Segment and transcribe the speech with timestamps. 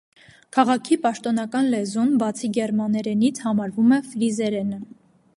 [0.55, 4.81] Քաղաքի պաշտոնական լեզուն, բացի գերմաներենից, համարվում է ֆրիզերենը։